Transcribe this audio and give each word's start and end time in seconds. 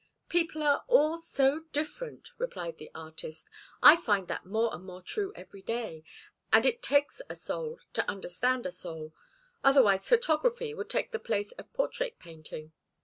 "People 0.29 0.63
are 0.63 0.83
all 0.87 1.19
so 1.19 1.65
different," 1.71 2.31
replied 2.39 2.79
the 2.79 2.89
artist. 2.95 3.51
"I 3.83 3.95
find 3.95 4.27
that 4.29 4.47
more 4.47 4.73
and 4.73 4.83
more 4.83 5.03
true 5.03 5.31
every 5.35 5.61
day. 5.61 6.03
And 6.51 6.65
it 6.65 6.81
takes 6.81 7.21
a 7.29 7.35
soul 7.35 7.77
to 7.93 8.09
understand 8.09 8.65
a 8.65 8.71
soul. 8.71 9.13
Otherwise 9.63 10.09
photography 10.09 10.73
would 10.73 10.89
take 10.89 11.11
the 11.11 11.19
place 11.19 11.51
of 11.51 11.71
portrait 11.73 12.17
painting." 12.17 12.71